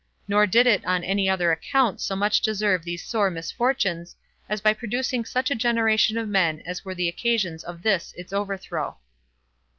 Nor 0.27 0.47
did 0.47 0.65
it 0.65 0.83
on 0.83 1.03
any 1.03 1.29
other 1.29 1.51
account 1.51 2.01
so 2.01 2.15
much 2.15 2.41
deserve 2.41 2.83
these 2.83 3.05
sore 3.05 3.29
misfortunes, 3.29 4.15
as 4.49 4.59
by 4.59 4.73
producing 4.73 5.25
such 5.25 5.51
a 5.51 5.55
generation 5.55 6.17
of 6.17 6.27
men 6.27 6.63
as 6.65 6.83
were 6.83 6.95
the 6.95 7.07
occasions 7.07 7.63
of 7.63 7.83
this 7.83 8.11
its 8.17 8.33
overthrow. 8.33 8.97